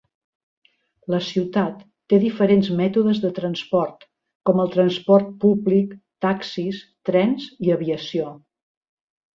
[1.13, 4.09] La ciutat té diferents mètodes de transport
[4.51, 5.97] com el transport públic,
[6.29, 8.37] taxis, trens i aviació.